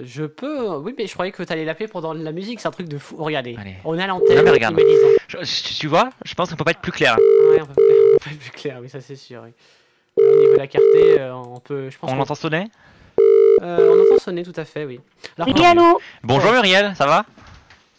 [0.05, 0.67] je peux.
[0.77, 2.59] Oui, mais je croyais que tu allais l'appeler pendant la musique.
[2.59, 3.15] C'est un truc de fou.
[3.17, 3.75] Regardez, Allez.
[3.83, 4.43] on est à Non, l'antenne.
[4.43, 4.79] mais regarde.
[5.27, 7.17] Je- tu, tu vois Je pense qu'on peut pas être plus clair.
[7.49, 7.73] Ouais, on peut,
[8.15, 8.77] on peut être plus clair.
[8.81, 9.41] Oui, ça c'est sûr.
[9.43, 9.51] oui.
[10.17, 11.89] Au niveau de la clarté, euh, on peut.
[11.89, 12.09] Je pense.
[12.11, 12.67] On l'entend sonner?
[13.61, 14.99] Euh, on entend sonner, tout à fait, oui.
[15.37, 15.99] Alors, Oui, allô?
[16.23, 17.25] Bonjour Muriel, ça va?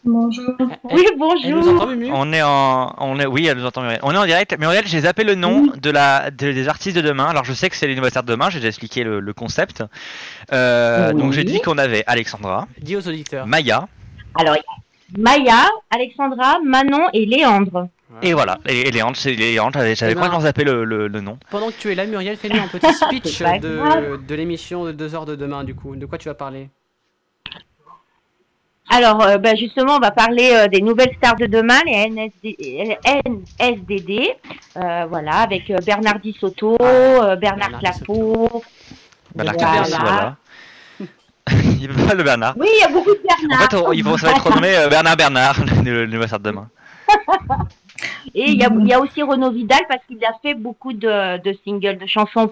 [0.07, 0.55] Bonjour.
[0.59, 1.89] elle- Oui, bonjour.
[2.13, 4.01] On est en, on est, oui, elle nous entend Muriel.
[4.05, 4.57] On est en direct.
[4.59, 7.27] Muriel, j'ai zappé le nom de la, de- des artistes de demain.
[7.27, 8.49] Alors je sais que c'est les nouvelles stars de demain.
[8.49, 9.83] J'ai déjà expliqué le, le concept.
[10.53, 11.21] Euh, Oui.
[11.21, 13.47] Donc j'ai dit qu'on avait Alexandra, Dis aux auditeurs.
[13.47, 13.89] Maya,
[14.39, 17.89] Alors, il y a Maya, Alexandra, Manon et Léandre.
[18.23, 18.59] et voilà.
[18.69, 19.79] Et, et Léandre, c'est Léandre.
[19.95, 21.39] J'avais, Eh ben- complètement zappé le, le, le nom.
[21.51, 25.15] Pendant que tu es là, Muriel, fais-nous un petit speech de, de l'émission de 2
[25.17, 25.97] heures de demain, du coup.
[25.97, 26.69] De quoi tu vas parler?
[28.89, 32.97] Alors, euh, bah, justement, on va parler euh, des nouvelles stars de demain, les NSD,
[33.59, 34.37] NSDD.
[34.77, 38.63] Euh, voilà, avec euh, Bernard Di Soto, euh, Bernard Bernard Clapeau.
[39.35, 39.83] Bernard Voilà.
[39.85, 40.37] Campos, voilà.
[41.81, 42.55] il veut pas le Bernard.
[42.59, 43.71] Oui, il y a beaucoup de En Bernard.
[43.71, 46.39] fait, on- ils vont, ça va être renommé euh, Bernard Bernard, le, le nouvelle star
[46.41, 46.69] de demain.
[48.35, 50.93] Et il y a, il y a aussi Renaud Vidal parce qu'il a fait beaucoup
[50.93, 52.49] de, de singles, de chansons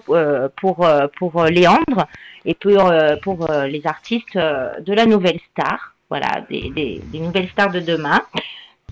[0.55, 2.07] pour, pour euh, Léandre
[2.45, 5.93] et pour, pour les artistes de la nouvelle star.
[6.09, 8.21] Voilà, des, des, des nouvelles stars de demain.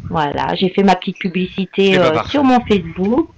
[0.09, 3.29] Voilà, j'ai fait ma petite publicité Eh ben, euh, sur mon Facebook.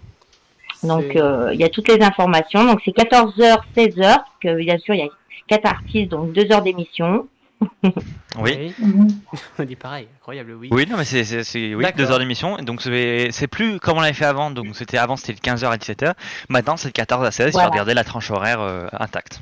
[0.84, 2.63] Donc, euh, il y a toutes les informations.
[2.65, 4.23] Donc, c'est 14h, 16h.
[4.41, 5.09] Que, bien sûr, il y a
[5.47, 7.28] quatre artistes, donc deux heures d'émission.
[8.38, 8.73] Oui.
[8.80, 9.07] Mhm.
[9.59, 10.67] On dit pareil, incroyable, oui.
[10.69, 12.57] Oui, non, mais c'est, oui, deux heures d'émission.
[12.57, 14.51] Donc c'est, c'est plus comme on l'avait fait avant.
[14.51, 16.13] Donc c'était avant, c'était de 15h à 17h.
[16.49, 17.53] Maintenant, c'est de 14 à 16.
[17.53, 17.67] Voilà.
[17.67, 17.78] Voilà.
[17.78, 19.41] garder la tranche horaire euh, intacte.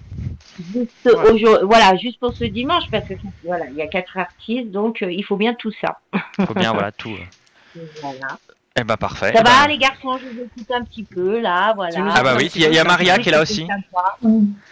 [0.73, 1.31] Juste, Voilà.
[1.31, 3.13] aujourd- voilà, juste pour ce dimanche, parce que
[3.43, 5.97] voilà, il y a quatre artistes, donc euh, il faut bien tout ça.
[6.45, 7.09] Faut bien, voilà, tout.
[7.09, 7.79] euh.
[8.01, 8.37] Voilà.
[8.79, 9.31] Eh ben parfait.
[9.33, 12.13] Ça Eh va, ben, les garçons, je vous écoute un petit peu, là, voilà.
[12.15, 13.65] Ah bah oui, il y a, il y a Maria qui est là aussi.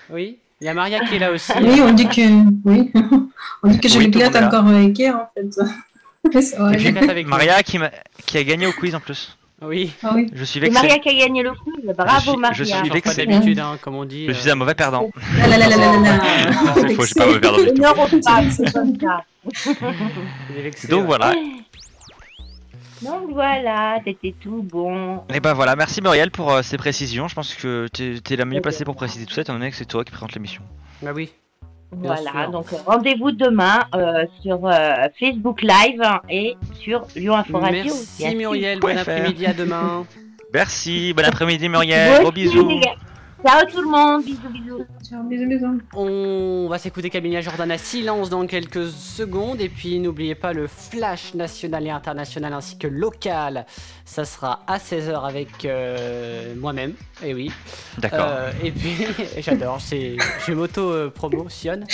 [0.10, 1.52] Oui, il y a Maria qui est là aussi.
[1.62, 2.22] Oui, on dit que.
[2.68, 2.92] Oui.
[3.64, 4.12] on dit que je Oui,
[4.44, 5.50] encore avec hier, en fait.
[7.26, 7.92] Maria qui, m'a-
[8.26, 9.36] qui a gagné au quiz en plus.
[9.64, 10.28] Oui, Ah oui.
[10.34, 10.82] Je suis C'est vexé.
[10.82, 12.54] Maria qui a gagné le quiz, bravo Je suis- Maria.
[12.54, 13.26] je suis vexé.
[13.26, 14.26] d'habitude, hein, comme on dit.
[14.26, 15.10] Je euh, suis un mauvais perdant.
[15.40, 16.74] Ah là là là là là là.
[16.76, 17.82] C'est faux, je suis pas mauvais perdant du tout.
[20.76, 21.34] C'est Donc voilà.
[23.04, 25.22] Donc voilà, c'était tout bon.
[25.34, 27.28] Et ben voilà, merci Muriel pour euh, ces précisions.
[27.28, 29.76] Je pense que t'es, t'es la mieux placée pour préciser tout ça, étant donné que
[29.76, 30.62] c'est toi qui présente l'émission.
[31.02, 31.32] Bah oui.
[31.94, 32.52] Bien Voilà, sûr.
[32.52, 37.84] donc euh, rendez-vous demain euh, sur euh, Facebook Live et sur Lyon Info Radio.
[37.84, 38.36] Merci.
[38.36, 40.06] Muriel, bon après-midi, à demain.
[40.54, 42.80] Merci, bon après-midi Muriel, gros bisous.
[43.44, 44.86] Ciao tout le monde, bisous bisous.
[45.04, 45.82] Ciao, bisous, bisous.
[45.96, 49.60] On va s'écouter Camilla Jordan à silence dans quelques secondes.
[49.62, 53.66] Et puis n'oubliez pas le flash national et international ainsi que local.
[54.06, 56.94] Ça sera à 16h avec euh, moi-même.
[57.24, 57.52] Et oui.
[57.98, 58.28] D'accord.
[58.30, 59.08] Euh, et puis,
[59.40, 61.86] j'adore, c'est, je m'auto-promotionne.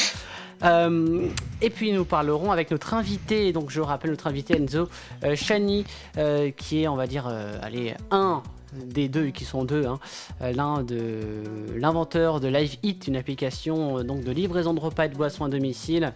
[0.63, 1.27] Euh,
[1.61, 4.89] et puis nous parlerons avec notre invité, donc je rappelle notre invité Enzo
[5.23, 5.85] euh, Chani,
[6.17, 8.41] euh, qui est on va dire, euh, allez, un
[8.73, 9.99] des deux, qui sont deux, hein,
[10.41, 11.43] euh, l'un de
[11.75, 15.45] l'inventeur de Live Eat, une application euh, donc de livraison de repas et de boissons
[15.45, 16.13] à domicile,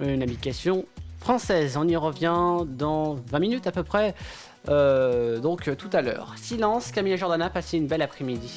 [0.00, 0.84] une application
[1.20, 1.76] française.
[1.76, 4.14] On y revient dans 20 minutes à peu près.
[4.68, 6.34] Euh, donc tout à l'heure.
[6.36, 8.52] Silence, Camille Jordana, passez une belle après-midi.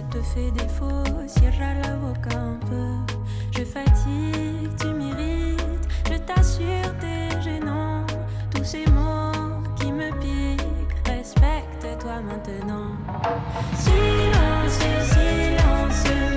[0.00, 3.14] Je te fait défaut, Cierra la boca un peu.
[3.54, 8.06] Je fatigue, tu m'irrites, je t'assure, t'es gênant.
[8.54, 12.96] Tous ces mots qui me piquent, respecte-toi maintenant.
[13.76, 14.78] Silence,
[15.10, 16.29] silence.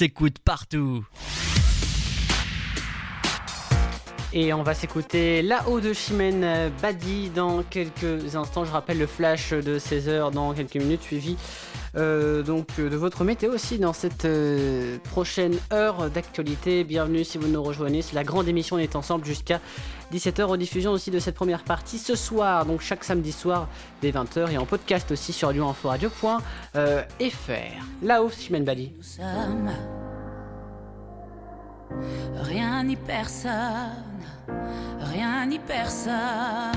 [0.00, 1.04] S'écoute partout.
[4.32, 8.64] Et on va s'écouter là-haut de Chimène euh, Badi dans quelques instants.
[8.64, 11.36] Je rappelle le flash de 16h dans quelques minutes, suivi
[11.96, 16.84] euh, donc euh, de votre météo aussi dans cette euh, prochaine heure d'actualité.
[16.84, 18.02] Bienvenue si vous nous rejoignez.
[18.02, 18.76] C'est la grande émission.
[18.76, 19.60] On est ensemble jusqu'à
[20.12, 20.42] 17h.
[20.42, 23.68] Rediffusion aussi de cette première partie ce soir, donc chaque samedi soir
[24.02, 26.40] dès 20h et en podcast aussi sur lyoninforadio.fr.
[28.02, 28.92] Là-haut, Chimène Badi.
[28.96, 29.70] nous sommes.
[32.36, 33.50] Rien ni personne,
[35.00, 36.70] rien ni personne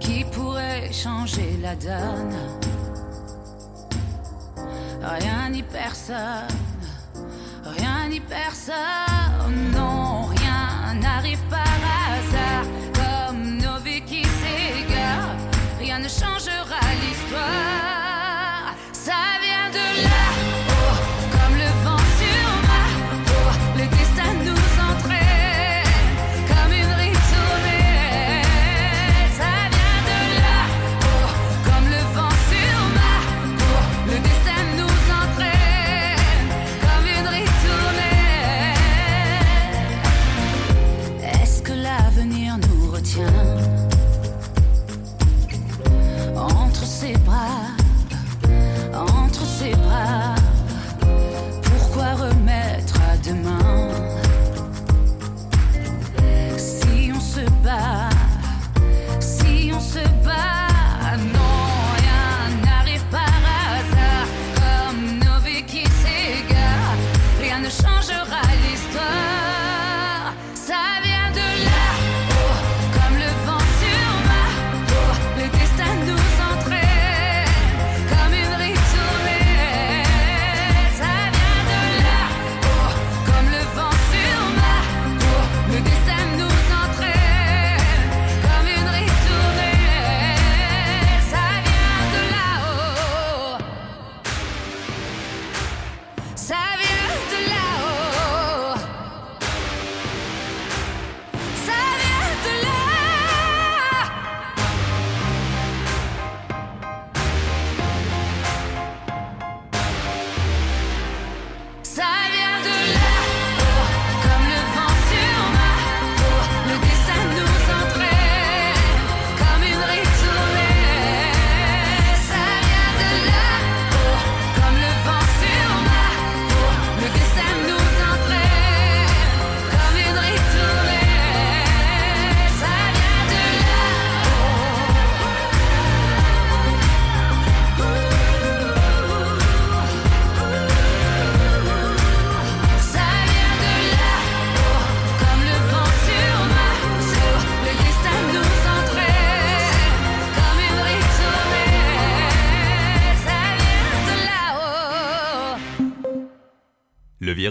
[0.00, 2.73] qui pourrait changer la donne.
[5.06, 6.48] Rien ni personne,
[7.64, 8.74] rien ni personne,
[9.72, 12.64] non, rien n'arrive par hasard.
[12.94, 15.36] Comme nos vies qui s'égarent,
[15.78, 17.93] rien ne changera l'histoire.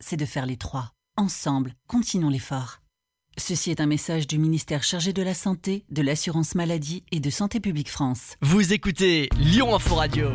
[0.00, 0.92] c'est de faire les trois.
[1.16, 2.80] Ensemble, continuons l'effort.
[3.38, 7.30] Ceci est un message du ministère chargé de la Santé, de l'Assurance Maladie et de
[7.30, 8.34] Santé Publique France.
[8.40, 10.30] Vous écoutez Lyon Info Radio.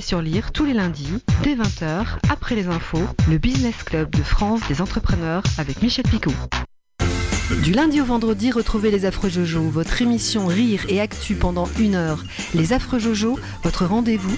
[0.00, 4.60] Sur Lire tous les lundis, dès 20h, après les infos, le Business Club de France
[4.68, 6.32] des entrepreneurs avec Michel Picot.
[7.62, 11.94] Du lundi au vendredi, retrouvez les Affreux Jojo, votre émission Rire et Actu pendant une
[11.94, 12.24] heure.
[12.54, 14.32] Les Affreux Jojo, votre rendez-vous